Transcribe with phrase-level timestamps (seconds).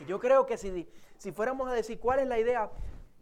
[0.00, 0.88] Y yo creo que si,
[1.18, 2.70] si fuéramos a decir cuál es la idea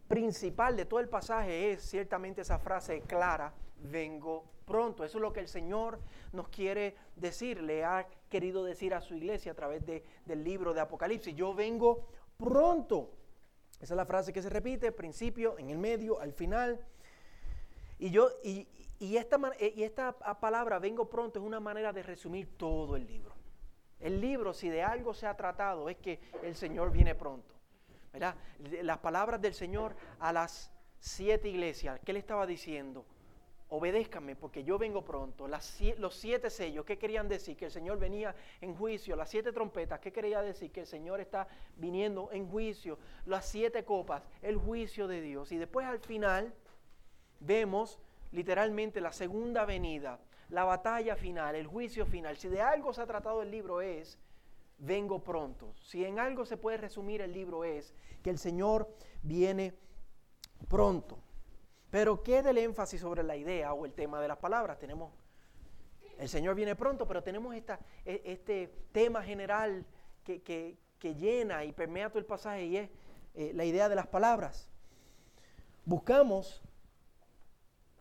[0.07, 5.03] principal de todo el pasaje, es ciertamente esa frase clara, vengo pronto.
[5.03, 5.99] Eso es lo que el Señor
[6.31, 10.73] nos quiere decir, le ha querido decir a su iglesia a través de, del libro
[10.73, 11.35] de Apocalipsis.
[11.35, 12.07] Yo vengo
[12.37, 13.11] pronto.
[13.79, 16.79] Esa es la frase que se repite, principio, en el medio, al final.
[17.99, 18.67] Y, yo, y,
[18.99, 23.32] y, esta, y esta palabra, vengo pronto, es una manera de resumir todo el libro.
[24.03, 27.55] El libro, si de algo se ha tratado, es que el Señor viene pronto.
[28.11, 28.35] ¿verdad?
[28.83, 33.05] Las palabras del Señor a las siete iglesias, ¿qué le estaba diciendo?
[33.73, 35.47] obedézcanme porque yo vengo pronto.
[35.47, 37.57] los siete sellos, ¿qué querían decir?
[37.57, 39.15] Que el Señor venía en juicio.
[39.15, 40.71] Las siete trompetas, ¿qué quería decir?
[40.71, 42.99] Que el Señor está viniendo en juicio.
[43.25, 45.51] Las siete copas, el juicio de Dios.
[45.51, 46.53] Y después al final
[47.39, 47.99] vemos
[48.31, 52.37] literalmente la segunda venida, la batalla final, el juicio final.
[52.37, 54.17] Si de algo se ha tratado el libro es,
[54.77, 55.73] vengo pronto.
[55.81, 59.73] Si en algo se puede resumir el libro es que el Señor viene
[60.67, 61.19] pronto.
[61.89, 64.79] Pero queda el énfasis sobre la idea o el tema de las palabras.
[64.79, 65.13] Tenemos,
[66.17, 69.85] el Señor viene pronto, pero tenemos esta, e, este tema general
[70.23, 72.89] que, llena y permea todo el pasaje y es
[73.35, 74.69] eh, la idea de las palabras.
[75.85, 76.61] Buscamos,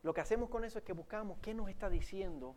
[0.02, 2.56] lo que hacemos con eso es que buscamos qué nos está diciendo,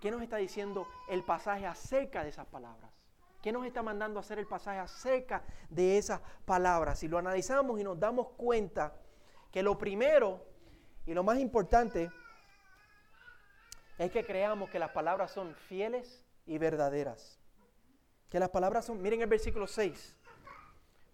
[0.00, 2.90] qué nos está diciendo el pasaje acerca de esas palabras.
[3.42, 7.00] ¿Qué nos está mandando a hacer el pasaje acerca de esas palabras?
[7.00, 8.94] Si lo analizamos y nos damos cuenta
[9.50, 10.42] que lo primero
[11.04, 12.10] y lo más importante
[13.98, 17.38] es que creamos que las palabras son fieles y verdaderas.
[18.30, 20.16] Que las palabras son, miren el versículo 6.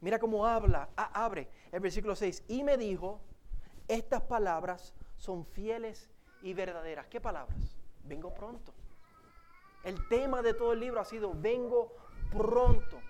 [0.01, 2.45] Mira cómo habla, abre el versículo 6.
[2.49, 3.21] Y me dijo,
[3.91, 6.09] estas palabras son fieles
[6.43, 7.09] y verdaderas.
[7.09, 7.59] ¿Qué palabras?
[8.05, 8.73] Vengo pronto.
[9.83, 11.93] El tema de todo el libro ha sido, vengo
[12.31, 13.01] pronto.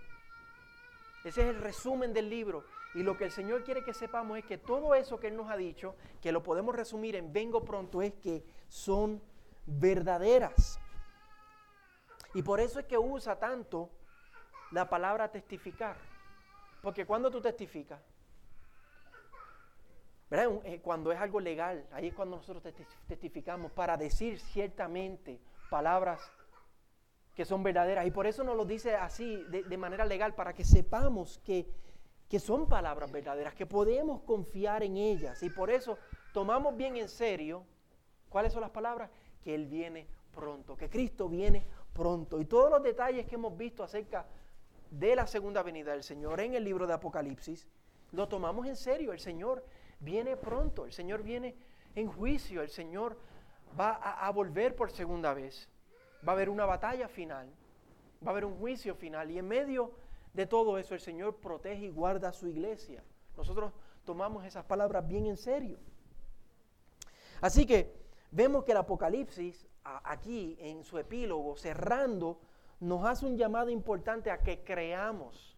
[1.22, 2.64] Ese es el resumen del libro.
[2.94, 5.50] Y lo que el Señor quiere que sepamos es que todo eso que Él nos
[5.50, 9.20] ha dicho, que lo podemos resumir en vengo pronto, es que son
[9.66, 10.80] verdaderas.
[12.34, 13.90] Y por eso es que usa tanto
[14.70, 15.96] la palabra testificar.
[16.80, 18.00] Porque cuando tú testificas,
[20.30, 22.62] eh, cuando es algo legal, ahí es cuando nosotros
[23.06, 26.20] testificamos para decir ciertamente palabras
[27.34, 28.06] que son verdaderas.
[28.06, 31.66] Y por eso nos lo dice así, de, de manera legal, para que sepamos que
[32.30, 35.42] que son palabras verdaderas, que podemos confiar en ellas.
[35.42, 35.98] Y por eso
[36.32, 37.64] tomamos bien en serio,
[38.28, 39.10] ¿cuáles son las palabras?
[39.42, 42.40] Que Él viene pronto, que Cristo viene pronto.
[42.40, 44.26] Y todos los detalles que hemos visto acerca
[44.92, 47.66] de la segunda venida del Señor en el libro de Apocalipsis,
[48.12, 49.12] lo tomamos en serio.
[49.12, 49.64] El Señor
[50.00, 51.54] viene pronto, el Señor viene
[51.94, 53.16] en juicio, el Señor
[53.78, 55.68] va a, volver por segunda vez.
[56.26, 57.48] Va a haber una batalla final,
[58.24, 59.30] va a haber un juicio final.
[59.30, 59.92] Y en medio
[60.32, 63.02] de todo eso, el Señor protege y guarda a su iglesia.
[63.36, 63.72] Nosotros
[64.04, 65.78] tomamos esas palabras bien en serio.
[67.40, 67.94] Así que
[68.30, 72.40] vemos que el Apocalipsis, aquí en su epílogo, cerrando,
[72.80, 75.56] nos hace un llamado importante a que creamos,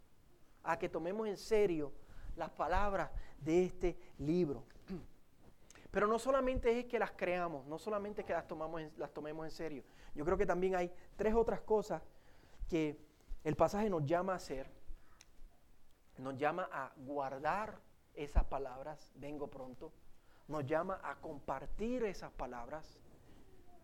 [0.63, 1.93] a que tomemos en serio
[2.37, 3.11] las palabras
[3.45, 4.65] de este libro.
[5.91, 9.45] Pero no solamente es que las creamos, no solamente es que las, tomamos las tomemos
[9.45, 9.85] en serio.
[10.15, 12.03] Yo creo que también hay tres otras cosas
[12.69, 12.99] que
[13.45, 14.71] el pasaje nos llama a hacer,
[16.17, 17.79] nos llama a guardar
[18.15, 19.93] esas palabras, vengo pronto,
[20.49, 22.99] nos llama a compartir esas palabras,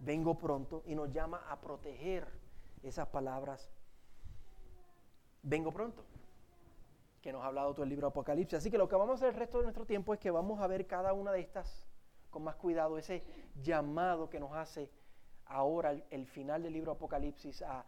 [0.00, 2.26] vengo pronto, y nos llama a proteger
[2.82, 3.70] esas palabras,
[5.42, 6.04] vengo pronto,
[7.28, 8.58] que nos ha hablado todo el libro Apocalipsis.
[8.58, 10.60] Así que lo que vamos a hacer el resto de nuestro tiempo es que vamos
[10.60, 11.86] a ver cada una de estas
[12.30, 13.22] con más cuidado, ese
[13.62, 14.90] llamado que nos hace
[15.44, 17.84] ahora el, final del libro Apocalipsis a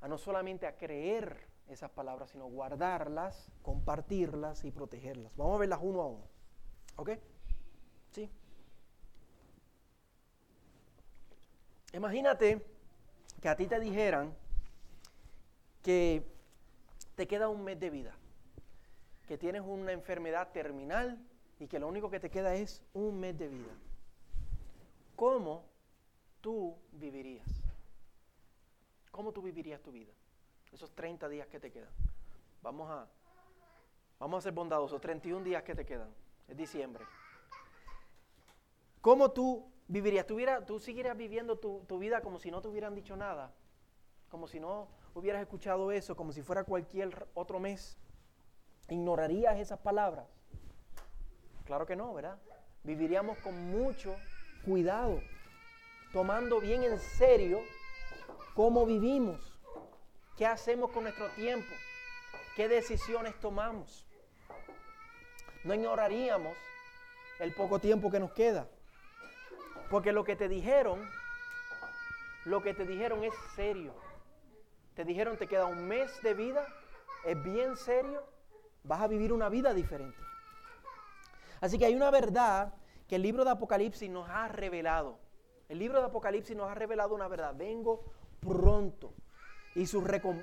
[0.00, 5.36] a no solamente a creer esas palabras, sino guardarlas, compartirlas y protegerlas.
[5.36, 6.24] Vamos a verlas uno a uno.
[6.96, 7.10] ¿Ok?
[8.10, 8.28] ¿Sí?
[11.92, 12.64] Imagínate
[13.40, 14.34] que a ti te dijeran
[15.82, 16.26] que
[17.14, 18.16] te queda un mes de vida,
[19.26, 21.18] que tienes una enfermedad terminal
[21.58, 23.72] y que lo único que te queda es un mes de vida.
[25.16, 25.64] ¿Cómo
[26.40, 27.48] tú vivirías?
[29.10, 30.12] ¿Cómo tú vivirías tu vida?
[30.72, 31.92] Esos 30 días que te quedan.
[32.62, 33.06] Vamos a,
[34.18, 36.08] vamos a ser bondadosos, 31 días que te quedan.
[36.48, 37.04] Es diciembre.
[39.00, 40.26] ¿Cómo tú vivirías?
[40.26, 43.52] ¿Tú, tú seguirías viviendo tu, tu vida como si no te hubieran dicho nada?
[44.30, 47.98] Como si no hubieras escuchado eso, como si fuera cualquier otro mes.
[48.88, 50.26] ¿Ignorarías esas palabras?
[51.64, 52.38] Claro que no, ¿verdad?
[52.82, 54.16] Viviríamos con mucho
[54.64, 55.20] cuidado,
[56.12, 57.60] tomando bien en serio
[58.54, 59.40] cómo vivimos,
[60.36, 61.72] qué hacemos con nuestro tiempo,
[62.56, 64.06] qué decisiones tomamos.
[65.64, 66.56] No ignoraríamos
[67.38, 68.68] el poco tiempo que nos queda.
[69.90, 71.08] Porque lo que te dijeron,
[72.44, 73.94] lo que te dijeron es serio.
[74.94, 76.66] Te dijeron te queda un mes de vida,
[77.24, 78.22] es bien serio,
[78.84, 80.18] vas a vivir una vida diferente.
[81.60, 82.74] Así que hay una verdad
[83.08, 85.18] que el libro de Apocalipsis nos ha revelado.
[85.68, 87.54] El libro de Apocalipsis nos ha revelado una verdad.
[87.56, 88.04] Vengo
[88.40, 89.14] pronto.
[89.74, 89.86] Y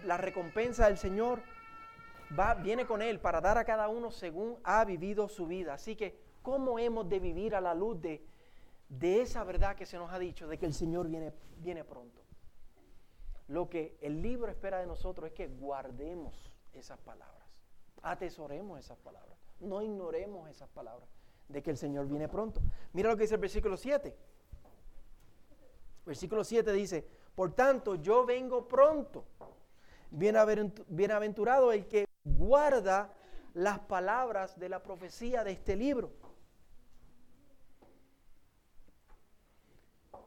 [0.06, 1.42] la recompensa del Señor
[2.38, 5.74] va, viene con Él para dar a cada uno según ha vivido su vida.
[5.74, 8.26] Así que, ¿cómo hemos de vivir a la luz de,
[8.88, 12.22] de esa verdad que se nos ha dicho, de que el Señor viene, viene pronto?
[13.48, 17.39] Lo que el libro espera de nosotros es que guardemos esas palabras,
[18.02, 21.10] atesoremos esas palabras, no ignoremos esas palabras
[21.48, 22.62] de que el Señor viene pronto.
[22.94, 24.16] Mira lo que dice el versículo 7.
[26.06, 29.26] Versículo 7 dice, por tanto yo vengo pronto.
[30.12, 33.14] Bienaventurado el que guarda
[33.54, 36.12] las palabras de la profecía de este libro.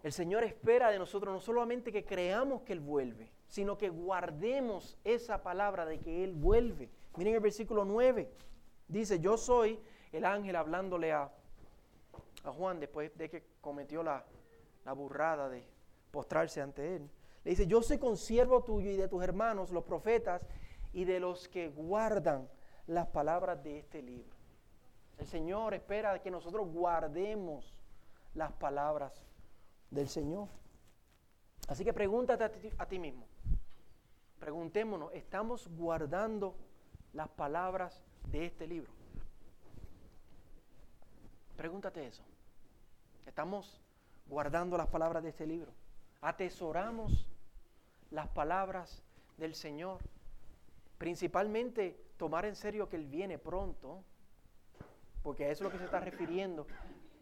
[0.02, 4.98] El Señor espera de nosotros no solamente que creamos que Él vuelve, sino que guardemos
[5.04, 6.90] esa palabra de que Él vuelve.
[7.16, 8.30] Miren el versículo 9.
[8.88, 9.78] Dice, yo soy
[10.12, 11.30] el ángel hablándole a,
[12.44, 14.24] a Juan después de que cometió la,
[14.84, 15.64] la burrada de
[16.10, 17.10] postrarse ante él.
[17.44, 20.42] Le dice, yo soy consiervo tuyo y de tus hermanos, los profetas,
[20.92, 22.48] y de los que guardan
[22.86, 24.36] las palabras de este libro.
[25.18, 27.78] El Señor espera que nosotros guardemos
[28.34, 29.24] las palabras
[29.90, 30.48] del Señor.
[31.68, 33.26] Así que pregúntate a ti, a ti mismo.
[34.38, 36.56] Preguntémonos, ¿estamos guardando
[37.12, 38.92] las palabras de este libro?
[41.56, 42.22] Pregúntate eso.
[43.26, 43.80] ¿Estamos
[44.26, 45.72] guardando las palabras de este libro?
[46.22, 47.28] atesoramos
[48.10, 49.02] las palabras
[49.36, 50.00] del Señor.
[50.96, 54.04] Principalmente tomar en serio que Él viene pronto,
[55.22, 56.66] porque a eso es lo que se está refiriendo.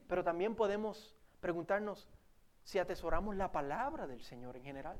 [0.07, 2.09] Pero también podemos preguntarnos
[2.63, 4.99] si atesoramos la palabra del Señor en general.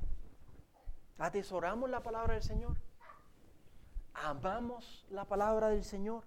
[1.19, 2.75] ¿Atesoramos la palabra del Señor?
[4.13, 6.23] ¿Amamos la palabra del Señor?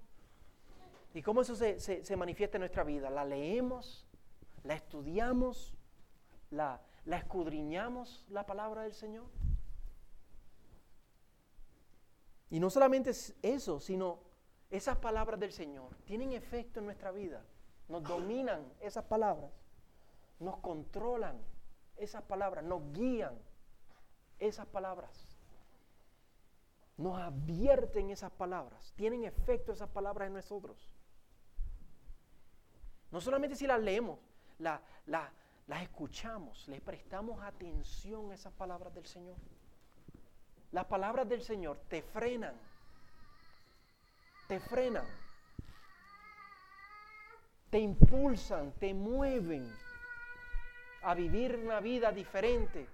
[1.12, 3.10] ¿Y cómo eso se, se manifiesta en nuestra vida?
[3.10, 4.06] ¿La leemos?
[4.64, 5.74] ¿La estudiamos?
[6.50, 9.26] ¿La, ¿La escudriñamos la palabra del Señor?
[12.50, 14.20] Y no solamente es eso, sino
[14.70, 17.44] esas palabras del Señor tienen efecto en nuestra vida.
[17.88, 19.50] Nos dominan esas palabras,
[20.40, 21.38] nos controlan
[21.96, 23.38] esas palabras, nos guían
[24.38, 25.33] esas palabras.
[26.96, 30.94] Nos advierten esas palabras, tienen efecto esas palabras en nosotros.
[33.10, 34.18] No solamente si las leemos,
[34.58, 35.30] la, la,
[35.66, 39.36] las escuchamos, le prestamos atención a esas palabras del Señor.
[40.72, 42.54] Las palabras del Señor te frenan,
[44.48, 45.06] te frenan,
[47.70, 49.72] te impulsan, te mueven
[51.02, 52.88] a vivir una vida diferente.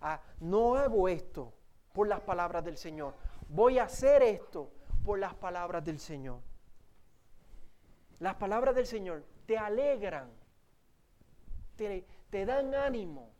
[0.00, 1.52] A, no hago esto
[1.92, 3.14] por las palabras del Señor,
[3.48, 4.70] voy a hacer esto
[5.04, 6.40] por las palabras del Señor.
[8.18, 10.30] Las palabras del Señor te alegran
[11.76, 13.30] te, dan ánimo.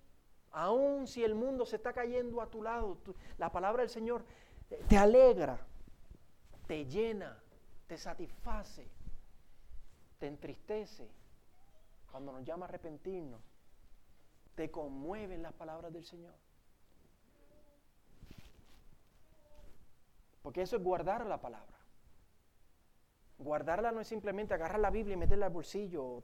[0.53, 2.99] Aun si el mundo se está cayendo a tu lado,
[3.39, 4.25] la palabra del Señor
[4.89, 5.59] te alegra,
[6.67, 7.39] te llena,
[7.87, 8.89] te satisface,
[10.19, 11.11] te entristece.
[12.11, 13.41] Cuando nos llama a arrepentirnos,
[14.55, 16.35] te conmueven las palabras del Señor.
[20.47, 21.77] Porque eso es guardar la palabra.
[23.37, 26.23] Guardarla no es simplemente agarrar la Biblia y meterla al bolsillo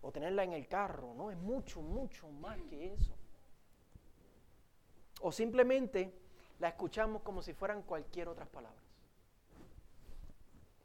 [0.00, 3.14] o tenerla en el carro, no, es mucho, mucho más que eso.
[5.20, 6.12] O simplemente
[6.58, 8.82] la escuchamos como si fueran cualquier otras palabras.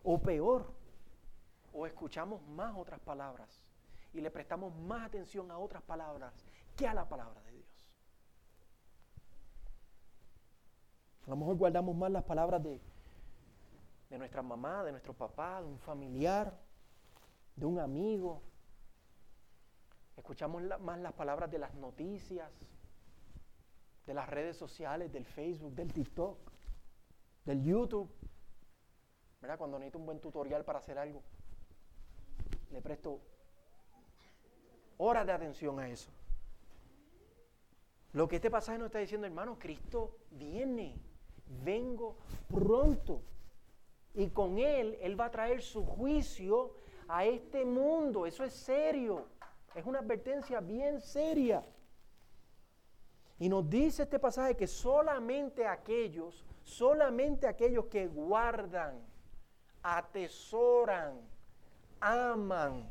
[0.04, 0.72] O peor,
[1.74, 3.60] o escuchamos más otras palabras
[4.14, 7.57] y le prestamos más atención a otras palabras que a la palabra de Dios.
[11.28, 12.82] A lo mejor guardamos más las palabras de,
[14.10, 16.58] de nuestra mamá, de nuestro papá, de un familiar,
[17.56, 18.42] de un amigo,
[20.18, 22.52] Escuchamos más las palabras de las noticias,
[24.06, 26.38] de las redes sociales, del Facebook, del TikTok,
[27.46, 28.10] del YouTube.
[29.40, 29.60] ¿Verdad?
[29.60, 31.22] Cuando necesito un buen tutorial para hacer algo,
[32.72, 33.22] le presto
[34.98, 36.10] horas de atención a eso.
[38.14, 41.00] Lo que este pasaje nos está diciendo, hermano, Cristo viene,
[41.64, 42.16] vengo
[42.48, 43.22] pronto.
[44.14, 46.74] Y con Él, Él va a traer su juicio
[47.08, 48.26] a este mundo.
[48.26, 49.28] Eso es serio.
[49.76, 51.64] Es una advertencia bien seria.
[53.40, 59.00] Y nos dice este pasaje que solamente aquellos, solamente aquellos que guardan,
[59.84, 61.22] atesoran,
[62.00, 62.90] aman,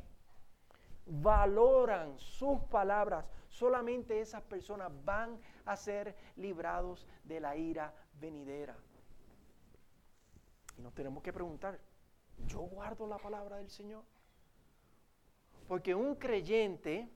[1.07, 8.77] valoran sus palabras, solamente esas personas van a ser librados de la ira venidera.
[10.79, 11.79] Y nos tenemos que preguntar,
[12.47, 14.05] ¿yo guardo la palabra del Señor?
[15.69, 17.09] Porque un creyente,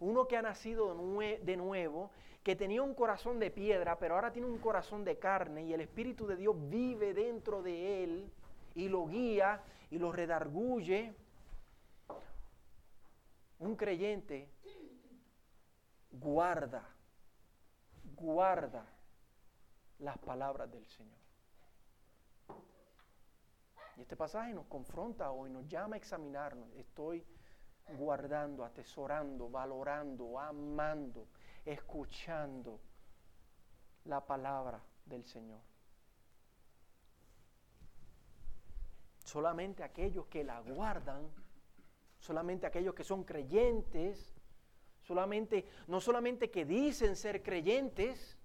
[0.00, 0.94] uno que ha nacido
[1.42, 2.10] de nuevo,
[2.42, 5.80] que tenía un corazón de piedra, pero ahora tiene un corazón de carne y el
[5.80, 8.32] Espíritu de Dios vive dentro de él
[8.74, 11.14] y lo guía y lo redarguye.
[13.60, 14.48] Un creyente
[16.10, 16.84] guarda,
[18.16, 18.84] guarda
[20.02, 21.18] las palabras del Señor.
[23.96, 26.68] Y este pasaje nos confronta hoy, nos llama a examinarnos.
[26.74, 27.24] Estoy
[27.96, 31.28] guardando, atesorando, valorando, amando,
[31.64, 32.80] escuchando
[34.04, 35.60] la palabra del Señor.
[39.24, 41.30] Solamente aquellos que la guardan,
[42.18, 44.34] solamente aquellos que son creyentes,
[45.02, 48.36] solamente no solamente que dicen ser creyentes,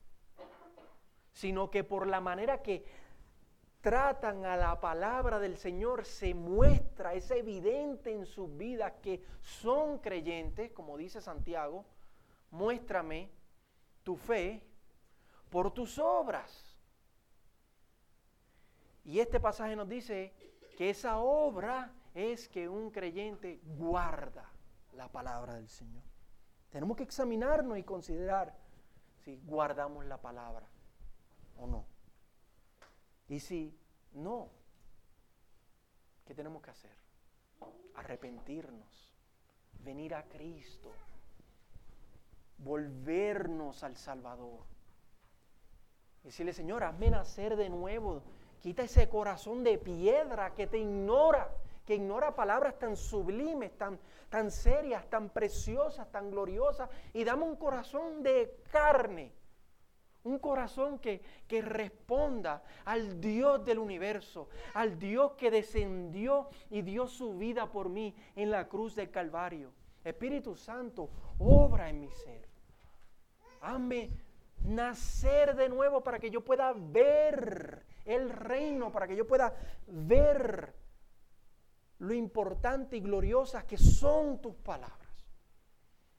[1.37, 2.83] sino que por la manera que
[3.81, 9.99] tratan a la palabra del Señor se muestra, es evidente en sus vidas que son
[9.99, 11.85] creyentes, como dice Santiago,
[12.49, 13.29] muéstrame
[14.01, 14.63] tu fe
[15.51, 16.75] por tus obras.
[19.05, 20.33] Y este pasaje nos dice
[20.75, 24.49] que esa obra es que un creyente guarda
[24.93, 26.03] la palabra del Señor.
[26.71, 28.57] Tenemos que examinarnos y considerar
[29.23, 30.67] si guardamos la palabra
[31.59, 31.85] o no.
[33.27, 33.77] Y si
[34.13, 34.49] no,
[36.25, 36.95] ¿qué tenemos que hacer?
[37.95, 39.13] Arrepentirnos,
[39.83, 40.91] venir a Cristo,
[42.57, 44.65] volvernos al Salvador.
[46.23, 48.21] Decirle, Señor, hazme nacer de nuevo.
[48.61, 51.49] Quita ese corazón de piedra que te ignora,
[51.85, 53.99] que ignora palabras tan sublimes, tan,
[54.29, 59.31] tan serias, tan preciosas, tan gloriosas, y dame un corazón de carne
[60.27, 67.07] un corazón que, que, responda al Dios del universo, al Dios que descendió y dio
[67.07, 69.71] su vida por mí en la cruz del Calvario.
[70.03, 72.47] Espíritu Santo, obra en mi ser.
[73.61, 74.09] Hazme
[74.63, 79.53] nacer de nuevo para que yo pueda ver el reino, para que yo pueda
[79.87, 80.73] ver
[81.99, 85.27] lo importante y gloriosas que son tus palabras.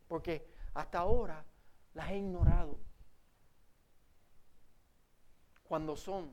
[0.07, 1.45] Porque hasta ahora
[1.95, 2.88] las he ignorado
[5.69, 6.33] cuando son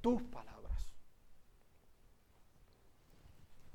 [0.00, 0.56] tus palabras.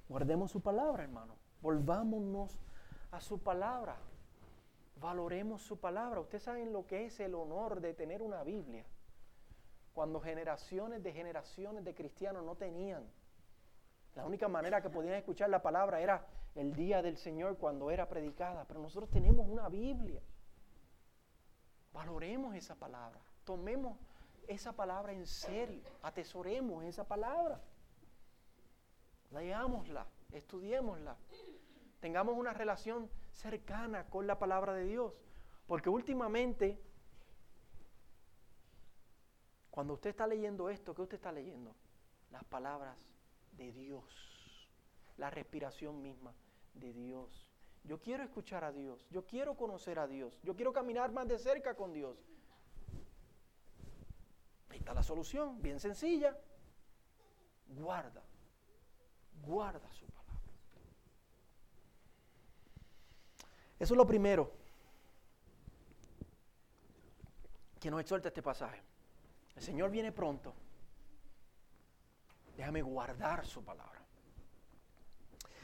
[0.09, 1.35] Guardemos su palabra, hermano.
[1.61, 2.59] Volvámonos
[3.11, 3.95] a su palabra.
[4.99, 6.19] Valoremos su palabra.
[6.19, 8.85] Ustedes saben lo que es el honor de tener una Biblia.
[9.93, 13.03] Cuando generaciones de generaciones de cristianos no tenían.
[14.15, 18.09] La única manera que podían escuchar la palabra era el día del Señor cuando era
[18.09, 18.65] predicada.
[18.65, 20.21] Pero nosotros tenemos una Biblia.
[21.93, 23.19] Valoremos esa palabra.
[23.43, 23.97] Tomemos
[24.47, 27.61] esa palabra en serio, atesoremos esa palabra.
[29.31, 31.15] Leámosla, estudiémosla,
[31.99, 35.13] tengamos una relación cercana con la palabra de Dios.
[35.67, 36.77] Porque últimamente,
[39.69, 41.73] cuando usted está leyendo esto, ¿qué usted está leyendo?
[42.29, 42.97] Las palabras
[43.53, 44.03] de Dios,
[45.17, 46.33] la respiración misma
[46.73, 47.47] de Dios.
[47.83, 51.39] Yo quiero escuchar a Dios, yo quiero conocer a Dios, yo quiero caminar más de
[51.39, 52.17] cerca con Dios.
[54.81, 56.35] Está la solución, bien sencilla.
[57.67, 58.23] Guarda,
[59.45, 60.41] guarda su palabra.
[63.79, 64.51] Eso es lo primero
[67.79, 68.81] que nos exhorta este pasaje.
[69.55, 70.51] El Señor viene pronto.
[72.57, 74.01] Déjame guardar su palabra.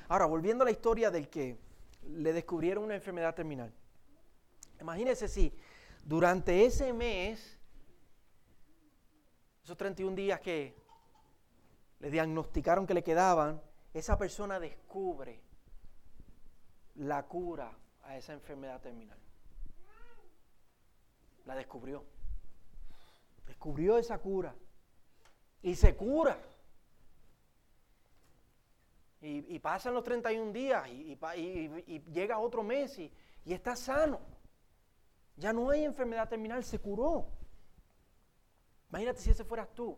[0.09, 1.57] Ahora, volviendo a la historia del que
[2.03, 3.74] le descubrieron una enfermedad terminal.
[4.79, 5.51] Imagínense si
[6.05, 7.56] durante ese mes
[9.67, 10.74] esos 31 días que
[12.00, 13.62] le diagnosticaron que le quedaban,
[13.93, 15.41] esa persona descubre
[16.95, 19.19] la cura a esa enfermedad terminal.
[21.43, 22.05] La descubrió.
[23.45, 24.55] Descubrió esa cura.
[25.63, 26.41] Y se cura.
[29.19, 31.19] Y, pasan los 31 días y,
[31.88, 33.12] y llega otro mes y
[33.43, 34.21] está sano.
[35.36, 37.33] Ya no hay enfermedad terminal, se curó.
[38.89, 39.98] Imagínate si ese fueras tú.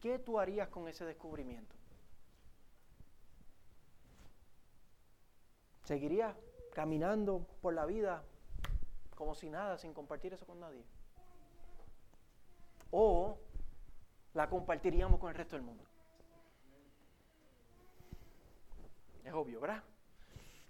[0.00, 1.74] ¿Qué tú harías con ese descubrimiento?
[5.84, 6.34] ¿Seguirías
[6.72, 8.24] caminando por la vida
[9.20, 10.82] como si nada, sin compartir eso con nadie.
[12.90, 13.36] O
[14.32, 15.84] la compartiríamos con el resto del mundo.
[19.22, 19.82] Es obvio, ¿verdad?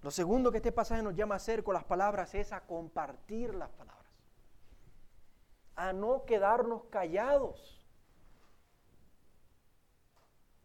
[0.03, 3.55] Lo segundo que este pasaje nos llama a hacer con las palabras es a compartir
[3.55, 4.00] las palabras.
[5.77, 7.81] A no quedarnos callados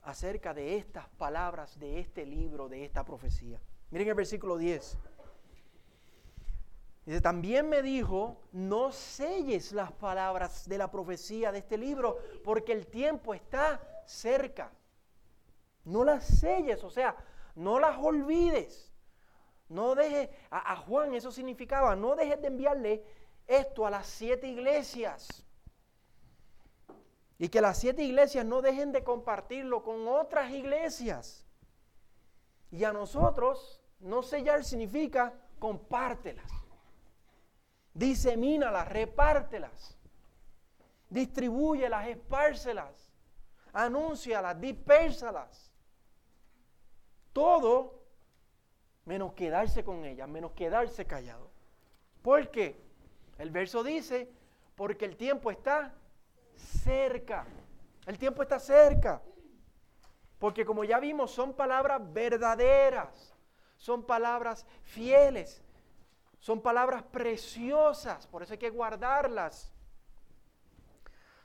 [0.04, 3.60] acerca de estas palabras, de este libro, de esta profecía.
[3.90, 4.98] Miren el versículo 10.
[7.06, 12.72] Dice, también me dijo, no selles las palabras de la profecía de este libro, porque
[12.72, 14.72] el tiempo está cerca.
[15.84, 17.16] No las selles, o sea,
[17.54, 18.92] no las olvides.
[19.70, 23.04] No dejes, a, Juan eso significaba, no dejes de enviarle
[23.48, 25.44] esto a las siete iglesias.
[27.38, 31.46] Y que las siete iglesias no dejen de compartirlo con otras iglesias.
[32.72, 36.52] Y a nosotros, no sellar significa compártelas.
[37.94, 39.98] Disemínalas, repártelas.
[41.10, 43.12] Distribúyelas, espárcelas.
[43.74, 45.72] Anúncialas, dispérsalas.
[47.34, 48.02] Todo
[49.06, 51.50] menos quedarse con ellas, menos quedarse callado.
[52.22, 52.85] ¿Por qué?
[53.38, 54.30] El verso dice,
[54.76, 55.94] porque el tiempo está
[56.56, 57.46] cerca.
[58.06, 59.22] El tiempo está cerca.
[60.40, 63.34] Porque como ya vimos, son palabras verdaderas,
[63.78, 65.62] son palabras fieles,
[66.40, 69.72] son palabras preciosas, por eso hay que guardarlas.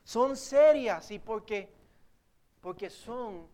[0.03, 1.73] Son serias y porque,
[2.61, 3.49] porque son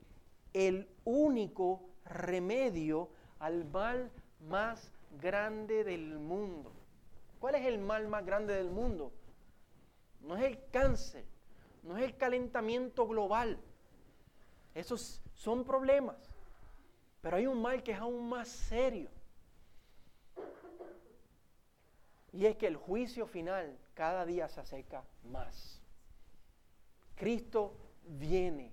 [0.53, 4.11] el único remedio al mal
[4.49, 4.91] más
[5.21, 6.73] grande del mundo.
[7.41, 9.13] ¿Cuál es el mal más grande del mundo?
[10.21, 11.25] No es el cáncer,
[11.83, 13.59] no es el calentamiento global.
[14.75, 16.17] Esos son problemas.
[17.21, 19.11] Pero hay un mal que es aún más serio.
[22.33, 25.81] Y es que el juicio final cada día se acerca más.
[27.15, 27.73] Cristo
[28.05, 28.73] viene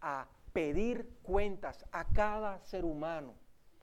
[0.00, 3.34] a pedir cuentas a cada ser humano,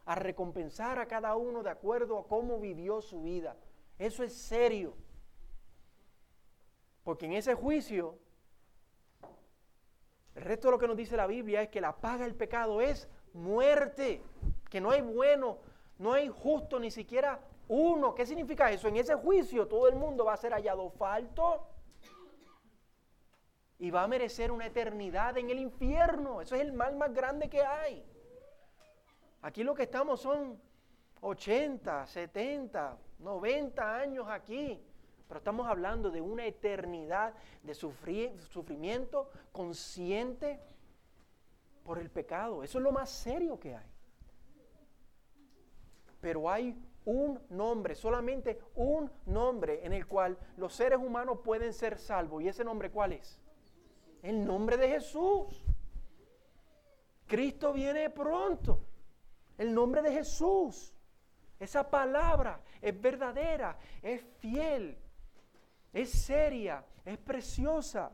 [0.05, 3.55] a recompensar a cada uno de acuerdo a cómo vivió su vida.
[3.97, 4.95] Eso es serio.
[7.03, 8.17] Porque en ese juicio
[10.35, 12.81] el resto de lo que nos dice la Biblia es que la paga del pecado
[12.81, 14.21] es muerte,
[14.69, 15.59] que no hay bueno,
[15.99, 18.15] no hay justo, ni siquiera uno.
[18.15, 18.87] ¿Qué significa eso?
[18.87, 21.67] En ese juicio todo el mundo va a ser hallado falto
[23.77, 26.41] y va a merecer una eternidad en el infierno.
[26.41, 28.03] Eso es el mal más grande que hay.
[29.43, 30.59] Aquí lo que estamos son
[31.21, 34.79] 80, 70, 90 años aquí.
[35.27, 37.33] Pero estamos hablando de una eternidad
[37.63, 40.59] de sufrimiento consciente
[41.83, 42.63] por el pecado.
[42.63, 43.89] Eso es lo más serio que hay.
[46.21, 51.97] Pero hay un nombre, solamente un nombre en el cual los seres humanos pueden ser
[51.97, 52.43] salvos.
[52.43, 53.39] ¿Y ese nombre cuál es?
[54.21, 55.65] El nombre de Jesús.
[57.27, 58.85] Cristo viene pronto.
[59.57, 60.93] El nombre de Jesús.
[61.63, 64.97] Esa palabra es verdadera, es fiel,
[65.93, 68.11] es seria, es preciosa.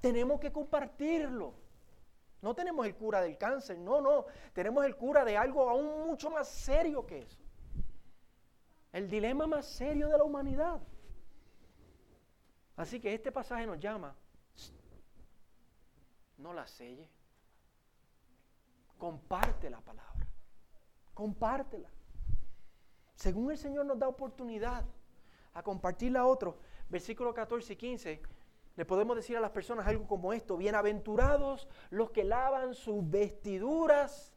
[0.00, 1.54] Tenemos que compartirlo.
[2.42, 4.26] No tenemos el cura del cáncer, no, no.
[4.52, 7.38] Tenemos el cura de algo aún mucho más serio que eso.
[8.92, 10.80] El dilema más serio de la humanidad.
[12.74, 14.16] Así que este pasaje nos llama,
[16.38, 17.08] no la selle.
[18.98, 20.25] Comparte la palabra.
[21.16, 21.88] Compártela.
[23.14, 24.84] Según el Señor nos da oportunidad
[25.54, 26.56] a compartirla a otros,
[26.90, 28.22] versículos 14 y 15,
[28.76, 34.34] le podemos decir a las personas algo como esto, bienaventurados los que lavan sus vestiduras,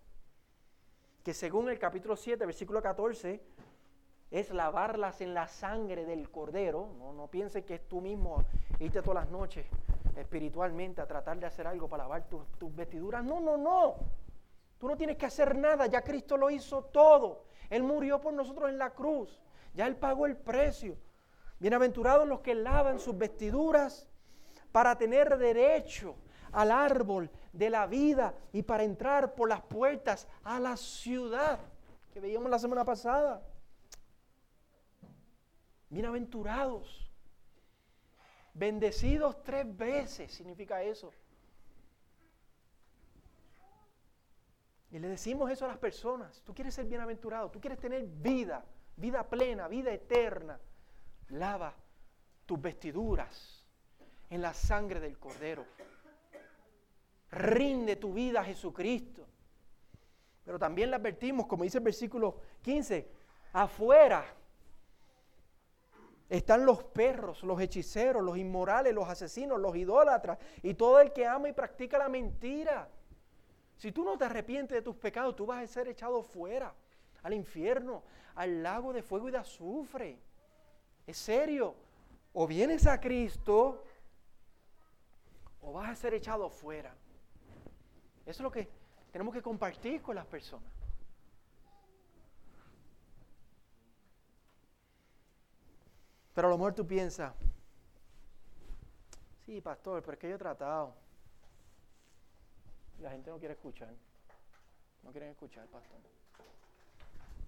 [1.21, 3.43] que según el capítulo 7, versículo 14,
[4.31, 6.93] es lavarlas en la sangre del cordero.
[6.97, 8.45] No, no pienses que es tú mismo
[8.79, 9.65] irte todas las noches
[10.15, 13.21] espiritualmente a tratar de hacer algo para lavar tus vestiduras.
[13.21, 13.95] No, no, no.
[14.79, 17.43] Tú no tienes que hacer nada, ya Cristo lo hizo todo.
[17.69, 19.41] Él murió por nosotros en la cruz,
[19.73, 20.97] ya Él pagó el precio.
[21.59, 24.07] Bienaventurados los que lavan sus vestiduras
[24.71, 26.15] para tener derecho
[26.53, 31.59] al árbol de la vida y para entrar por las puertas a la ciudad
[32.13, 33.43] que veíamos la semana pasada.
[35.89, 37.11] Bienaventurados.
[38.53, 41.11] Bendecidos tres veces significa eso.
[44.99, 46.41] Le decimos eso a las personas.
[46.43, 48.65] Tú quieres ser bienaventurado, tú quieres tener vida,
[48.97, 50.59] vida plena, vida eterna
[51.29, 51.73] lava
[52.45, 53.65] tus vestiduras
[54.29, 55.65] en la sangre del Cordero.
[57.31, 59.25] Rinde tu vida a Jesucristo.
[60.43, 63.09] Pero también le advertimos, como dice el versículo 15,
[63.53, 64.25] afuera
[66.27, 71.25] Están los perros, los hechiceros, los inmorales, los asesinos, los idólatras y todo el que
[71.25, 72.89] ama y practica la mentira.
[73.79, 76.75] Si tú no te arrepientes de tus pecados, tú vas a ser echado fuera,
[77.23, 78.03] al infierno,
[78.35, 80.19] al lago de fuego y de azufre.
[81.07, 81.73] Es serio.
[82.33, 83.81] O vienes a Cristo
[85.61, 86.93] o vas a ser echado fuera.
[88.25, 88.69] Eso es lo que
[89.13, 90.69] tenemos que compartir con las personas.
[96.33, 97.33] Pero a lo mejor tú piensas,
[99.45, 100.93] sí, pastor, pero es que yo he tratado.
[103.01, 103.93] La gente no quiere escuchar.
[105.03, 105.97] No quieren escuchar, pastor.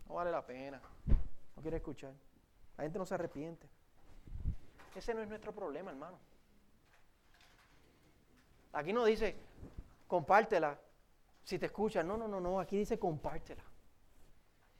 [0.08, 0.82] No vale la pena.
[1.56, 2.14] No quiere escuchar.
[2.78, 3.68] La gente no se arrepiente.
[4.96, 6.18] Ese no es nuestro problema, hermano.
[8.74, 9.36] Aquí no dice,
[10.08, 10.80] compártela
[11.44, 12.08] si te escuchan.
[12.08, 12.60] No, no, no, no.
[12.60, 13.64] Aquí dice, compártela.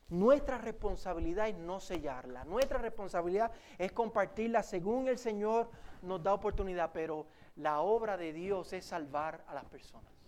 [0.10, 2.44] Nuestra responsabilidad es no sellarla.
[2.46, 5.70] Nuestra responsabilidad es compartirla según el Señor
[6.02, 6.92] nos da oportunidad.
[6.94, 10.21] Pero la obra de Dios es salvar a las personas.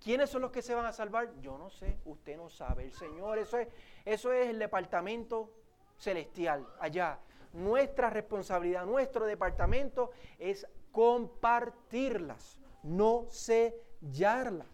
[0.00, 1.38] ¿Quiénes son los que se van a salvar?
[1.40, 2.84] Yo no sé, usted no sabe.
[2.84, 3.68] El Señor, eso es,
[4.04, 5.52] eso es el departamento
[5.98, 7.18] celestial, allá.
[7.52, 14.66] Nuestra responsabilidad, nuestro departamento es compartirlas, no sellarlas.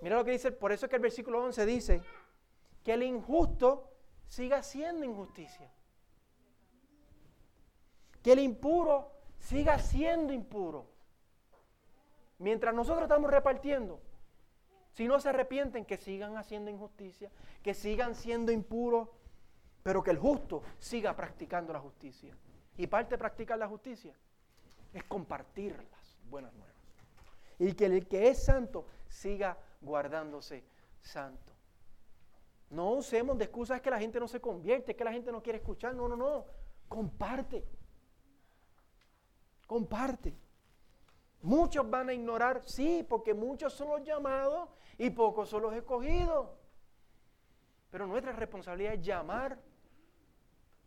[0.00, 2.02] Mira lo que dice, por eso es que el versículo 11 dice
[2.82, 3.90] que el injusto
[4.26, 5.70] siga siendo injusticia.
[8.22, 10.93] Que el impuro siga siendo impuro.
[12.44, 14.02] Mientras nosotros estamos repartiendo,
[14.92, 17.30] si no se arrepienten, que sigan haciendo injusticia,
[17.62, 19.08] que sigan siendo impuros,
[19.82, 22.36] pero que el justo siga practicando la justicia.
[22.76, 24.14] Y parte de practicar la justicia
[24.92, 26.76] es compartir las buenas nuevas.
[27.58, 30.64] Y que el que es santo siga guardándose
[31.00, 31.54] santo.
[32.68, 35.60] No usemos de excusas que la gente no se convierte, que la gente no quiere
[35.60, 35.94] escuchar.
[35.94, 36.44] No, no, no.
[36.90, 37.64] Comparte.
[39.66, 40.43] Comparte.
[41.44, 46.48] Muchos van a ignorar, sí, porque muchos son los llamados y pocos son los escogidos.
[47.90, 49.58] Pero nuestra responsabilidad es llamar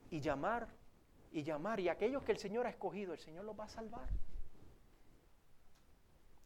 [0.09, 0.67] y llamar
[1.31, 1.79] y llamar.
[1.79, 4.09] Y aquellos que el Señor ha escogido, el Señor los va a salvar.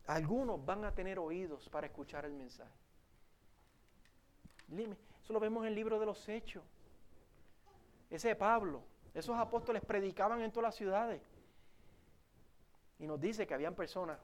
[0.08, 2.70] Algunos van a tener oídos para escuchar el mensaje.
[5.24, 6.66] Eso lo vemos en el libro de los Hechos.
[8.10, 8.84] Ese de Pablo.
[9.14, 11.22] Esos apóstoles predicaban en todas las ciudades.
[13.02, 14.20] Y nos dice que habían personas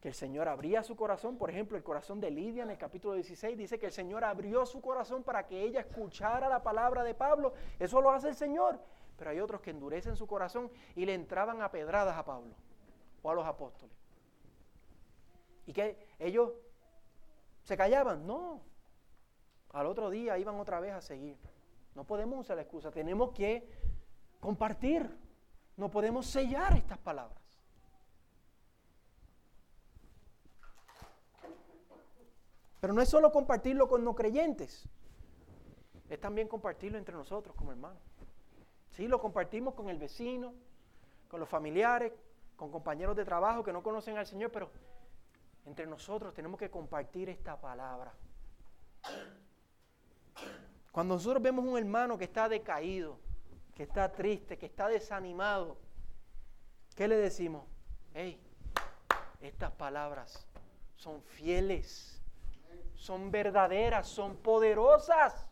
[0.00, 3.14] que el Señor abría su corazón, por ejemplo, el corazón de Lidia en el capítulo
[3.14, 7.14] 16 dice que el Señor abrió su corazón para que ella escuchara la palabra de
[7.14, 7.52] Pablo.
[7.78, 8.80] Eso lo hace el Señor.
[9.18, 12.54] Pero hay otros que endurecen su corazón y le entraban a pedradas a Pablo
[13.20, 13.94] o a los apóstoles.
[15.66, 16.50] Y que ellos
[17.62, 18.62] se callaban, no.
[19.70, 21.36] Al otro día iban otra vez a seguir.
[21.94, 23.68] No podemos usar la excusa, tenemos que
[24.40, 25.21] compartir.
[25.76, 27.42] No podemos sellar estas palabras.
[32.80, 34.88] Pero no es solo compartirlo con no creyentes,
[36.08, 38.02] es también compartirlo entre nosotros como hermanos.
[38.90, 40.52] Sí, lo compartimos con el vecino,
[41.28, 42.12] con los familiares,
[42.56, 44.68] con compañeros de trabajo que no conocen al Señor, pero
[45.64, 48.12] entre nosotros tenemos que compartir esta palabra.
[50.90, 53.18] Cuando nosotros vemos un hermano que está decaído,
[53.74, 55.76] que está triste, que está desanimado,
[56.94, 57.64] ¿qué le decimos?
[58.14, 58.40] Hey,
[59.40, 60.46] estas palabras
[60.96, 62.12] son fieles
[63.02, 65.48] son verdaderas, son poderosas.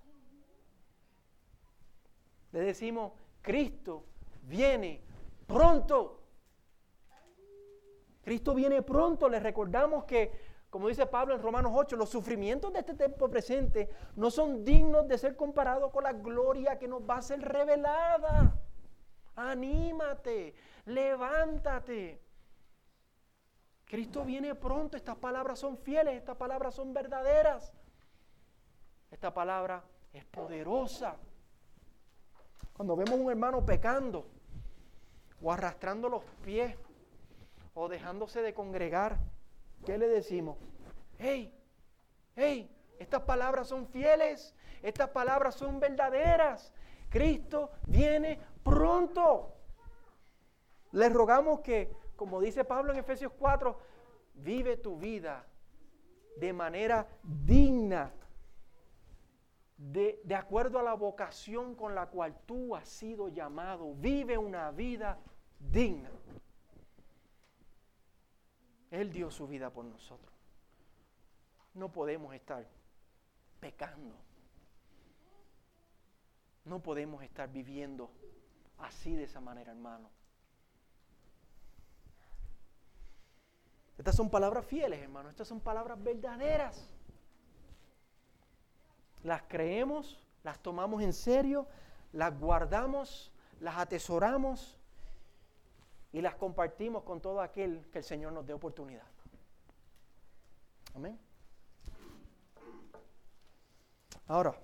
[2.52, 4.04] Le decimos, Cristo
[4.42, 5.02] viene
[5.48, 6.22] pronto.
[8.22, 9.28] Cristo viene pronto.
[9.28, 10.30] Le recordamos que,
[10.70, 15.06] como dice Pablo en Romanos 8, los sufrimientos de este tiempo presente no son dignos
[15.08, 18.56] de ser comparados con la gloria que nos va a ser revelada.
[19.34, 20.54] Anímate,
[20.86, 22.22] levántate.
[23.84, 27.74] Cristo viene pronto, estas palabras son fieles, estas palabras son verdaderas.
[29.10, 31.16] Esta palabra es poderosa.
[32.72, 34.24] Cuando vemos un hermano pecando
[35.42, 36.76] o arrastrando los pies
[37.74, 39.18] o dejándose de congregar,
[39.84, 40.58] ¿qué le decimos?
[41.18, 41.54] Hey,
[42.36, 46.72] hey, estas palabras son fieles, estas palabras son verdaderas.
[47.08, 49.54] Cristo viene pronto.
[50.92, 53.78] Le rogamos que como dice Pablo en Efesios 4,
[54.34, 55.46] vive tu vida
[56.36, 58.12] de manera digna,
[59.78, 63.94] de, de, acuerdo a la vocación con la cual tú has sido llamado.
[63.94, 65.18] Vive una vida
[65.58, 66.10] digna.
[68.90, 70.34] Él dio su vida por nosotros.
[71.74, 72.66] No podemos estar
[73.60, 74.16] pecando.
[76.64, 78.10] No podemos estar viviendo
[78.78, 80.10] así de esa manera, hermano.
[83.96, 85.28] Estas son palabras fieles, hermano.
[85.28, 86.88] Estas son palabras verdaderas.
[89.22, 91.66] Las creemos, las tomamos en serio,
[92.12, 94.79] las guardamos, las atesoramos
[96.12, 99.06] y las compartimos con todo aquel que el Señor nos dé oportunidad.
[100.94, 101.18] Amén.
[104.26, 104.54] Ahora,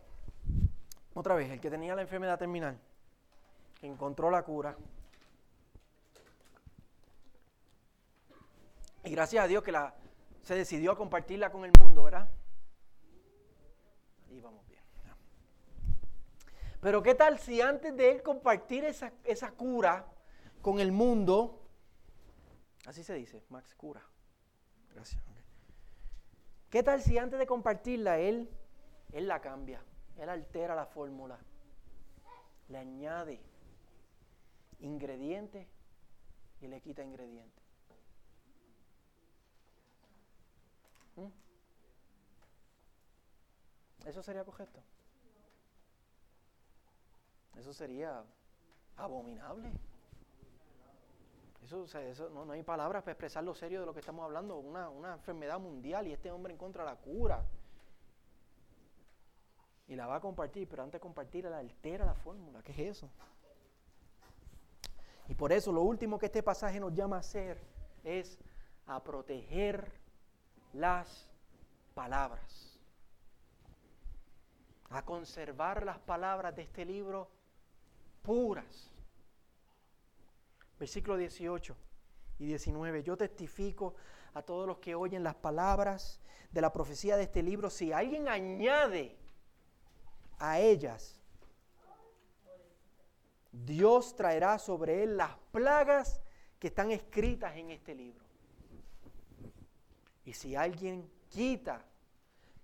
[1.14, 2.78] otra vez, el que tenía la enfermedad terminal,
[3.80, 4.76] que encontró la cura,
[9.04, 9.94] y gracias a Dios que la,
[10.42, 12.28] se decidió a compartirla con el mundo, ¿verdad?
[14.30, 14.82] Y vamos bien.
[16.80, 20.06] Pero ¿qué tal si antes de él compartir esa, esa cura
[20.66, 21.62] con el mundo,
[22.86, 24.02] así se dice, Max cura,
[24.92, 25.22] gracias.
[26.70, 28.50] ¿Qué tal si antes de compartirla él,
[29.12, 29.80] él la cambia?
[30.18, 31.38] Él altera la fórmula,
[32.66, 33.40] le añade
[34.80, 35.68] ingredientes
[36.60, 37.62] y le quita ingredientes.
[41.14, 41.28] ¿Mm?
[44.04, 44.82] ¿Eso sería correcto?
[47.56, 48.24] Eso sería
[48.96, 49.70] abominable.
[51.66, 54.56] Eso, no, hay palabras para expresar lo serio de lo que estamos hablando.
[54.56, 57.44] Una, una enfermedad mundial y este hombre encuentra la cura
[59.88, 62.62] y la va a compartir, pero antes de compartirla la altera la fórmula.
[62.62, 63.10] ¿Qué es eso?
[65.28, 67.60] Y por eso lo último que este pasaje nos llama a hacer
[68.04, 68.38] es
[68.86, 69.90] a proteger
[70.72, 71.28] las
[71.94, 72.78] palabras,
[74.90, 77.28] a conservar las palabras de este libro
[78.22, 78.90] puras.
[80.78, 81.76] Versículo 18
[82.38, 83.02] y 19.
[83.02, 83.94] Yo testifico
[84.34, 86.20] a todos los que oyen las palabras
[86.52, 87.70] de la profecía de este libro.
[87.70, 89.16] Si alguien añade
[90.38, 91.20] a ellas,
[93.50, 96.20] Dios traerá sobre él las plagas
[96.58, 98.24] que están escritas en este libro.
[100.24, 101.84] Y si alguien quita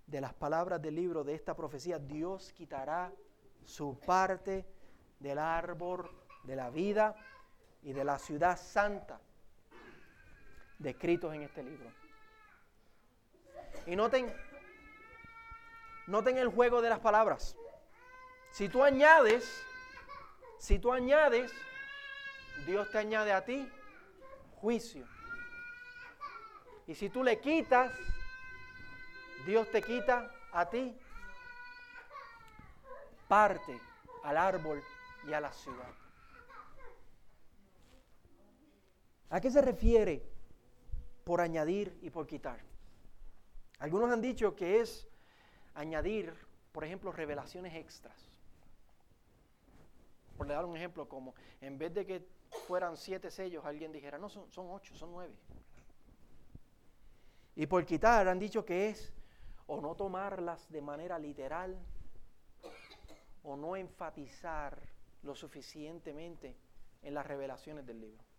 [0.07, 3.13] de las palabras del libro de esta profecía, Dios quitará
[3.65, 4.67] su parte
[5.21, 6.11] del árbol
[6.45, 7.15] de la vida
[7.83, 9.21] y de la ciudad santa
[10.79, 11.91] descritos en este libro.
[13.87, 14.33] Y noten,
[16.07, 17.57] noten el juego de las palabras.
[18.51, 19.65] Si tú añades,
[20.59, 21.53] si tú añades,
[22.67, 23.69] Dios te añade a ti
[24.61, 25.07] juicio.
[26.87, 27.93] Y si tú le quitas,
[29.47, 30.97] Dios te quita a ti
[33.27, 33.81] parte
[34.23, 34.83] al árbol
[35.27, 36.02] y a la ciudad.
[39.33, 40.23] ¿A qué se refiere
[41.25, 42.61] por añadir y por quitar?
[43.79, 45.09] Algunos han dicho que es
[45.75, 46.33] añadir,
[46.71, 48.33] por ejemplo, revelaciones extras
[50.37, 52.27] por dar un ejemplo, como en vez de que
[52.67, 55.35] fueran siete sellos, alguien dijera, no, son, son ocho, son nueve.
[57.55, 59.13] Y por quitar han dicho que es
[59.67, 61.79] o no tomarlas de manera literal
[63.45, 64.79] o no enfatizar
[65.23, 66.57] lo suficientemente
[67.03, 68.32] en las revelaciones del libro.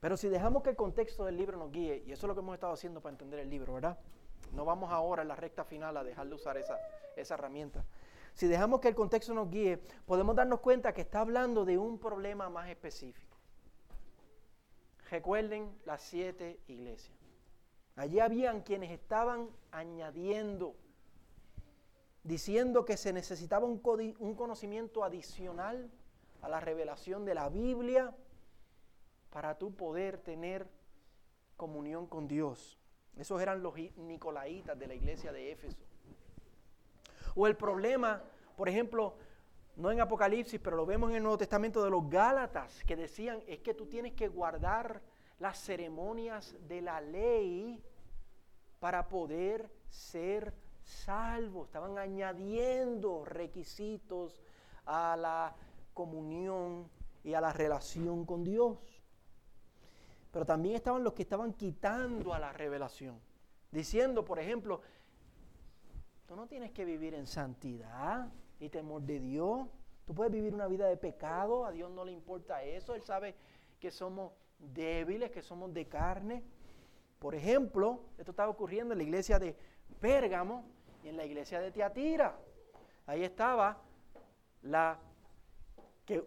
[0.00, 2.40] Pero si dejamos que el contexto del libro nos guíe, y eso es lo que
[2.40, 3.98] hemos estado haciendo para entender el libro, ¿verdad?
[4.52, 6.78] No vamos ahora en la recta final a dejar de usar esa,
[7.16, 7.84] esa herramienta
[8.36, 11.98] si dejamos que el contexto nos guíe, podemos darnos cuenta que está hablando de un
[11.98, 13.34] problema más específico.
[15.10, 17.16] Recuerden las siete iglesias.
[17.94, 20.76] Allí habían quienes estaban añadiendo,
[22.24, 25.90] diciendo que se necesitaba un, conocimiento adicional
[26.42, 28.14] a la revelación de la Biblia
[29.30, 30.68] para tú poder tener
[31.56, 32.78] comunión con Dios.
[33.16, 35.78] Esos eran los nicolaitas de la iglesia de Éfeso.
[37.34, 38.22] O el problema,
[38.56, 39.16] por ejemplo,
[39.76, 43.42] no en Apocalipsis, pero lo vemos en el Nuevo Testamento de los Gálatas, que decían,
[43.46, 45.02] es que tú tienes que guardar
[45.38, 47.82] las ceremonias de la ley
[48.80, 51.64] para poder ser salvo.
[51.64, 54.40] Estaban añadiendo requisitos
[54.86, 55.54] a la
[55.92, 56.88] comunión
[57.22, 58.95] y a la relación con Dios.
[60.36, 63.18] Pero también estaban los que estaban quitando a la revelación,
[63.70, 64.82] diciendo, por ejemplo,
[66.26, 69.68] Tú no tienes que vivir en santidad y temor de Dios.
[70.04, 72.94] Tú puedes vivir una vida de pecado, a Dios no le importa eso.
[72.94, 73.36] Él sabe
[73.78, 76.42] que somos débiles, que somos de carne.
[77.20, 79.56] Por ejemplo, esto estaba ocurriendo en la iglesia de
[80.00, 80.64] Pérgamo
[81.04, 82.36] y en la iglesia de Tiatira.
[83.06, 83.80] Ahí estaba
[84.62, 84.98] la
[86.04, 86.24] que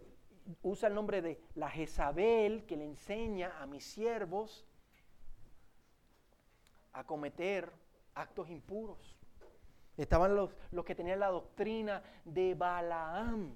[0.62, 4.66] usa el nombre de la Jezabel, que le enseña a mis siervos
[6.94, 7.72] a cometer
[8.16, 9.18] actos impuros.
[9.98, 13.56] Estaban los, los que tenían la doctrina de Balaam,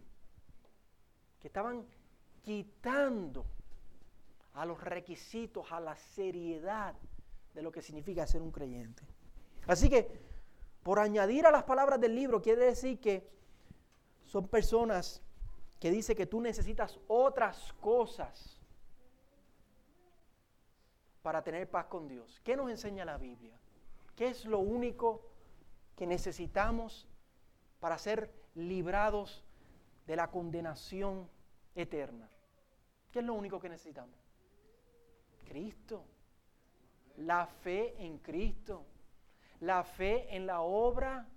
[1.40, 1.86] que estaban
[2.42, 3.46] quitando
[4.54, 6.96] a los requisitos, a la seriedad
[7.54, 9.04] de lo que significa ser un creyente.
[9.68, 10.08] Así que,
[10.84, 13.30] por añadir a las palabras del libro, quiere decir que
[14.26, 15.22] son personas
[15.84, 18.58] que dicen que tú necesitas otras cosas
[21.22, 22.40] para tener paz con Dios.
[22.42, 23.60] ¿Qué nos enseña la Biblia?
[24.16, 25.28] ¿Qué es lo único
[25.98, 27.06] que necesitamos
[27.82, 29.44] para ser librados
[30.08, 31.30] de la condenación
[31.76, 32.30] eterna?
[33.12, 34.16] ¿Qué es lo único que necesitamos?
[35.44, 36.06] Cristo.
[37.18, 38.86] La fe en Cristo.
[39.60, 41.28] La fe en la obra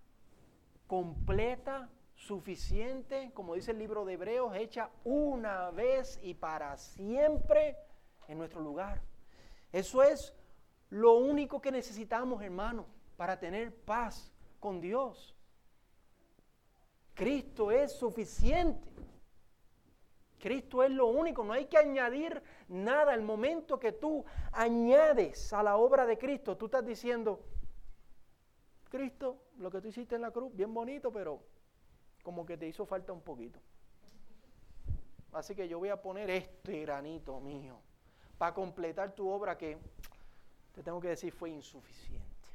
[0.87, 7.77] completa, suficiente, como dice el libro de Hebreos, hecha una vez y para siempre
[8.27, 9.03] en nuestro lugar.
[9.71, 10.35] Eso es
[10.91, 15.37] lo único que necesitamos, hermano, para tener paz con Dios.
[17.15, 18.89] Cristo es suficiente.
[20.39, 23.15] Cristo es lo único, no hay que añadir nada.
[23.15, 27.41] El momento que tú añades a la obra de Cristo, tú estás diciendo,
[28.89, 31.43] Cristo, lo que tú hiciste en la cruz, bien bonito, pero
[32.27, 33.61] como que te hizo falta un poquito.
[35.33, 37.79] Así que yo voy a poner este granito mío
[38.37, 39.79] para completar tu obra que,
[40.73, 42.49] te tengo que decir, fue insuficiente.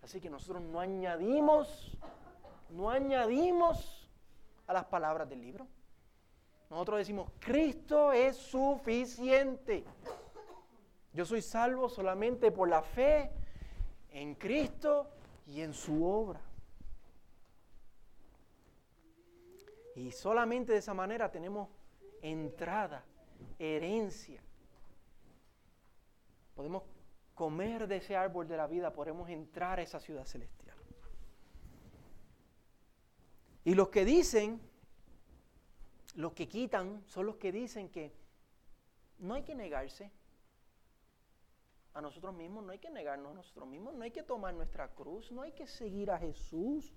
[0.00, 1.98] Así que nosotros no añadimos,
[2.70, 4.08] no añadimos
[4.68, 5.66] a las palabras del libro.
[6.70, 9.82] Nosotros decimos, Cristo es suficiente.
[11.12, 13.28] Yo soy salvo solamente por la fe
[14.10, 15.10] en Cristo
[15.48, 16.45] y en su obra.
[19.96, 21.68] Y solamente de esa manera tenemos
[22.22, 23.04] entrada,
[23.58, 24.40] herencia.
[26.54, 26.84] Podemos
[27.34, 30.76] comer de ese árbol de la vida, podemos entrar a esa ciudad celestial.
[33.64, 34.60] Y los que dicen
[36.16, 38.12] los que quitan son los que dicen que
[39.18, 40.10] no hay que negarse
[41.92, 44.88] a nosotros mismos, no hay que negarnos a nosotros mismos, no hay que tomar nuestra
[44.94, 46.92] cruz, no hay que seguir a Jesús.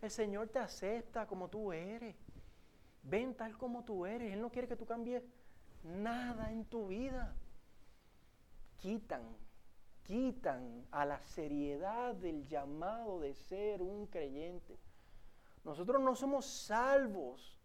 [0.00, 2.16] El Señor te acepta como tú eres.
[3.02, 4.32] Ven tal como tú eres.
[4.32, 5.22] Él no quiere que tú cambies
[5.82, 7.34] nada en tu vida.
[8.76, 9.36] Quitan,
[10.04, 14.78] quitan a la seriedad del llamado de ser un creyente.
[15.64, 17.58] Nosotros no somos salvos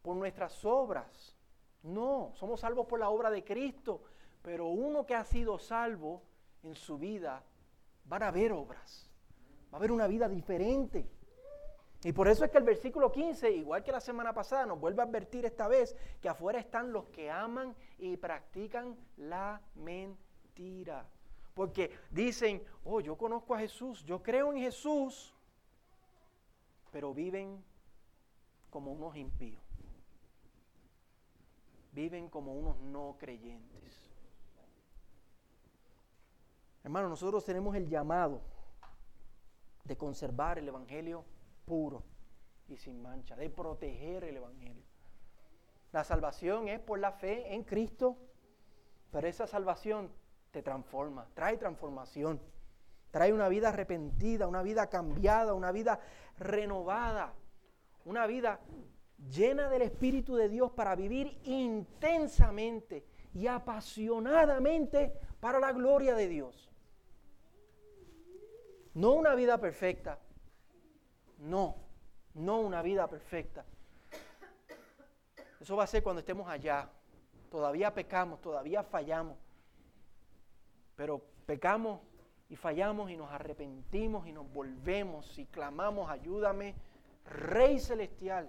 [0.00, 1.36] por nuestras obras.
[1.82, 4.02] No, somos salvos por la obra de Cristo.
[4.42, 6.22] Pero uno que ha sido salvo
[6.62, 7.44] en su vida,
[8.04, 9.10] van a haber obras.
[9.70, 11.17] Va a haber una vida diferente.
[12.04, 15.02] Y por eso es que el versículo 15, igual que la semana pasada, nos vuelve
[15.02, 21.08] a advertir esta vez que afuera están los que aman y practican la mentira.
[21.54, 25.34] Porque dicen, oh, yo conozco a Jesús, yo creo en Jesús,
[26.92, 27.64] pero viven
[28.70, 29.68] como unos impíos
[31.98, 34.08] viven como unos no creyentes.
[36.84, 38.40] Hermano, nosotros tenemos el llamado
[39.82, 41.24] de conservar el Evangelio
[41.68, 42.02] puro
[42.66, 44.82] y sin mancha, de proteger el Evangelio.
[45.92, 48.16] La salvación es por la fe en Cristo,
[49.12, 50.10] pero esa salvación
[50.50, 52.40] te transforma, trae transformación,
[53.10, 56.00] trae una vida arrepentida, una vida cambiada, una vida
[56.38, 57.34] renovada,
[58.04, 58.60] una vida
[59.30, 63.04] llena del Espíritu de Dios para vivir intensamente
[63.34, 66.70] y apasionadamente para la gloria de Dios.
[68.94, 70.18] No una vida perfecta,
[71.38, 71.76] no,
[72.34, 73.64] no una vida perfecta.
[75.60, 76.88] Eso va a ser cuando estemos allá.
[77.50, 79.36] Todavía pecamos, todavía fallamos.
[80.94, 82.00] Pero pecamos
[82.48, 86.74] y fallamos y nos arrepentimos y nos volvemos y clamamos, ayúdame,
[87.24, 88.48] Rey Celestial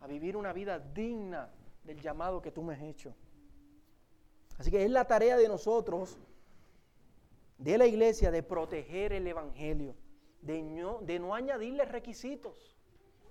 [0.00, 1.50] a vivir una vida digna
[1.84, 3.14] del llamado que tú me has hecho.
[4.58, 6.18] Así que es la tarea de nosotros,
[7.58, 9.94] de la iglesia, de proteger el Evangelio,
[10.40, 12.76] de no, de no añadirle requisitos.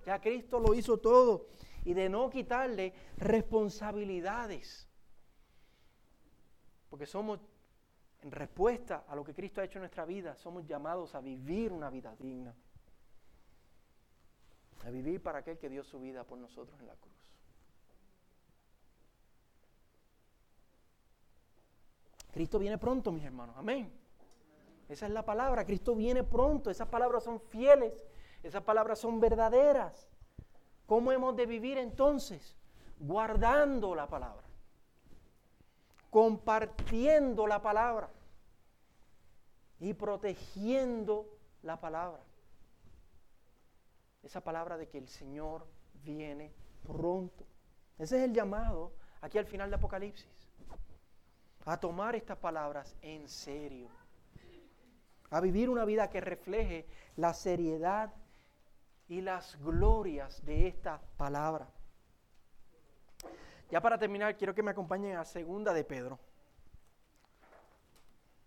[0.06, 1.46] Ya Cristo lo hizo todo.
[1.84, 4.88] Y de no quitarle responsabilidades.
[6.90, 7.40] Porque somos,
[8.22, 11.72] en respuesta a lo que Cristo ha hecho en nuestra vida, somos llamados a vivir
[11.72, 12.54] una vida digna
[14.84, 17.14] a vivir para aquel que dio su vida por nosotros en la cruz.
[22.32, 23.56] Cristo viene pronto, mis hermanos.
[23.58, 23.92] Amén.
[24.88, 25.64] Esa es la palabra.
[25.64, 26.70] Cristo viene pronto.
[26.70, 28.06] Esas palabras son fieles.
[28.42, 30.08] Esas palabras son verdaderas.
[30.86, 32.56] ¿Cómo hemos de vivir entonces?
[32.98, 34.46] Guardando la palabra.
[36.10, 38.08] Compartiendo la palabra.
[39.80, 42.22] Y protegiendo la palabra.
[44.22, 45.66] Esa palabra de que el Señor
[46.02, 46.52] viene
[46.86, 47.44] pronto.
[47.98, 50.26] Ese es el llamado aquí al final de Apocalipsis.
[51.66, 53.97] A tomar estas palabras en serio.
[55.30, 58.12] A vivir una vida que refleje la seriedad
[59.08, 61.68] y las glorias de esta palabra.
[63.70, 66.18] Ya para terminar, quiero que me acompañen a Segunda de Pedro.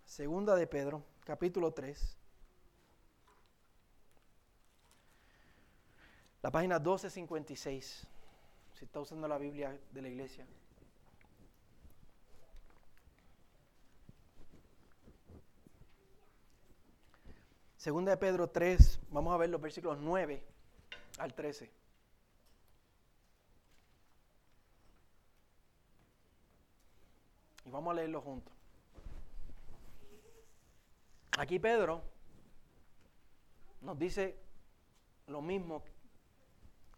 [0.05, 2.17] Segunda de Pedro, capítulo 3.
[6.41, 8.07] La página 1256,
[8.73, 10.47] si está usando la Biblia de la iglesia.
[17.81, 20.43] Segunda de Pedro 3, vamos a ver los versículos 9
[21.17, 21.71] al 13.
[27.65, 28.53] Y vamos a leerlo juntos.
[31.39, 32.03] Aquí Pedro
[33.81, 34.37] nos dice
[35.25, 35.83] lo mismo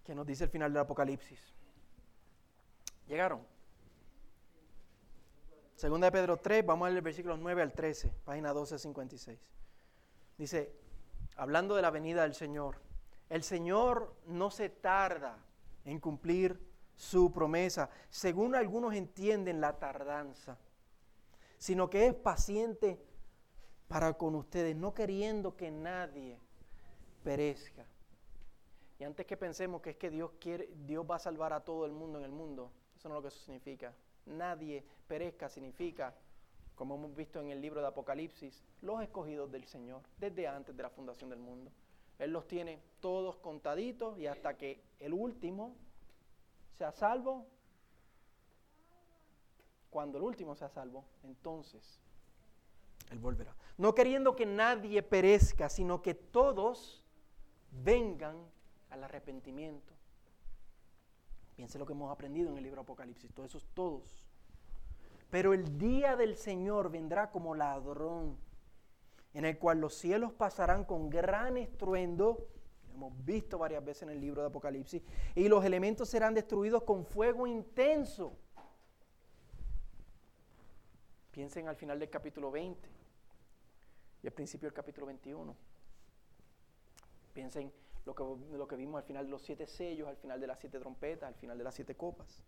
[0.03, 1.39] que nos dice el final del Apocalipsis.
[3.07, 3.47] ¿Llegaron?
[5.77, 9.62] Segunda de Pedro 3, vamos a leer el versículo 9 al 13, página 1256.
[10.37, 10.73] Dice,
[11.35, 12.77] hablando de la venida del Señor,
[13.29, 15.37] el Señor no se tarda
[15.85, 16.59] en cumplir
[16.95, 20.57] su promesa, según algunos entienden la tardanza,
[21.57, 22.99] sino que es paciente
[23.87, 26.39] para con ustedes, no queriendo que nadie
[27.23, 27.85] perezca.
[28.99, 31.85] Y antes que pensemos que es que Dios quiere, Dios va a salvar a todo
[31.85, 33.93] el mundo en el mundo, eso no es lo que eso significa.
[34.25, 36.13] Nadie perezca significa,
[36.75, 40.83] como hemos visto en el libro de Apocalipsis, los escogidos del Señor, desde antes de
[40.83, 41.71] la fundación del mundo.
[42.19, 45.75] Él los tiene todos contaditos y hasta que el último
[46.77, 47.45] sea salvo,
[49.89, 51.99] cuando el último sea salvo, entonces
[53.11, 53.55] Él volverá.
[53.77, 57.03] No queriendo que nadie perezca, sino que todos
[57.71, 58.37] vengan
[58.89, 59.93] al arrepentimiento.
[61.55, 64.22] Piense lo que hemos aprendido en el libro Apocalipsis, todos esos todos.
[65.33, 68.37] Pero el día del Señor vendrá como ladrón,
[69.33, 72.49] en el cual los cielos pasarán con gran estruendo
[72.93, 75.01] hemos visto varias veces en el libro de Apocalipsis,
[75.33, 78.37] y los elementos serán destruidos con fuego intenso.
[81.31, 82.87] Piensen al final del capítulo 20
[84.21, 85.55] y al principio del capítulo 21.
[87.33, 87.73] Piensen
[88.05, 88.23] lo que,
[88.55, 91.27] lo que vimos al final de los siete sellos, al final de las siete trompetas,
[91.27, 92.43] al final de las siete copas.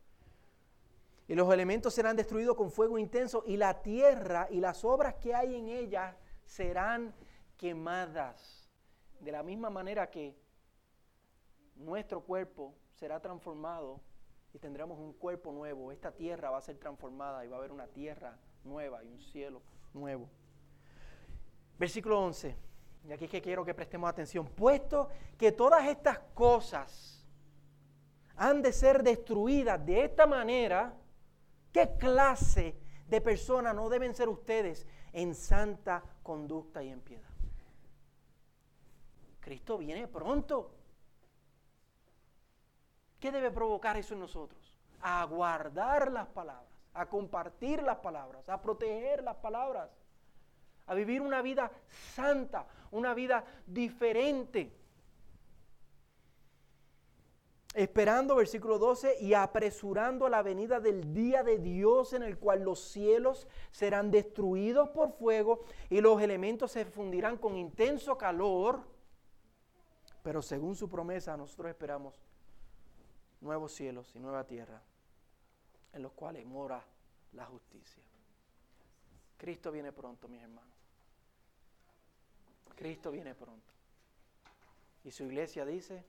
[1.28, 5.34] Y los elementos serán destruidos con fuego intenso y la tierra y las obras que
[5.34, 7.14] hay en ella serán
[7.58, 8.70] quemadas.
[9.20, 10.38] De la misma manera que
[11.76, 14.02] nuestro cuerpo será transformado
[14.54, 15.92] y tendremos un cuerpo nuevo.
[15.92, 19.20] Esta tierra va a ser transformada y va a haber una tierra nueva y un
[19.20, 19.62] cielo
[19.94, 20.30] nuevo.
[21.78, 22.56] Versículo 11.
[23.08, 24.48] Y aquí es que quiero que prestemos atención.
[24.48, 27.26] Puesto que todas estas cosas
[28.36, 30.94] han de ser destruidas de esta manera,
[31.76, 32.74] ¿qué clase
[33.06, 37.28] de personas no deben ser ustedes en santa conducta y en piedad?
[39.42, 40.72] Cristo viene pronto.
[43.20, 44.80] ¿Qué debe provocar eso en nosotros?
[45.02, 49.90] A guardar las palabras, a compartir las palabras, a proteger las palabras,
[50.88, 51.70] a vivir una vida
[52.14, 54.74] santa, una vida diferente.
[57.76, 62.80] Esperando, versículo 12, y apresurando la venida del día de Dios en el cual los
[62.80, 68.96] cielos serán destruidos por fuego y los elementos se fundirán con intenso calor
[70.26, 72.20] pero según su promesa, nosotros esperamos
[73.42, 74.82] nuevos cielos y nueva tierra
[75.94, 76.84] en los cuales mora
[77.34, 78.02] la justicia.
[79.38, 80.76] Cristo viene pronto, mis hermanos.
[82.76, 83.72] Cristo viene pronto.
[85.04, 86.04] Y su iglesia dice,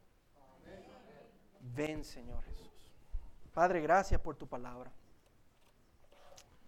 [1.75, 2.93] ven Señor Jesús.
[3.53, 4.91] Padre, gracias por tu palabra.